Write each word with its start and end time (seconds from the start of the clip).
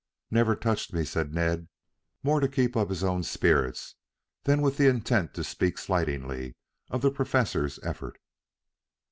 "Never 0.31 0.55
touched 0.55 0.93
me," 0.93 1.05
said 1.05 1.31
Ned, 1.31 1.67
more 2.23 2.39
to 2.39 2.47
keep 2.47 2.75
up 2.75 2.89
his 2.89 3.03
own 3.03 3.21
spirits 3.21 3.93
than 4.45 4.63
with 4.63 4.77
the 4.77 4.87
intent 4.89 5.35
to 5.35 5.43
speak 5.43 5.77
slightingly 5.77 6.55
of 6.89 7.01
the 7.03 7.11
Professor's 7.11 7.79
effort. 7.83 8.19